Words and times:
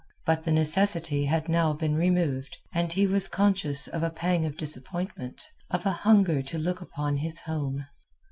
But 0.25 0.45
the 0.45 0.51
necessity 0.51 1.25
had 1.25 1.47
now 1.47 1.73
been 1.73 1.93
removed, 1.93 2.57
and 2.73 2.91
he 2.91 3.05
was 3.05 3.27
conscious 3.27 3.87
of 3.87 4.01
a 4.01 4.09
pang 4.09 4.47
of 4.47 4.57
disappointment, 4.57 5.43
of 5.69 5.85
a 5.85 5.91
hunger 5.91 6.41
to 6.41 6.57
look 6.57 6.77
again 6.81 6.89
upon 6.91 7.17
his 7.17 7.41
home. 7.41 7.85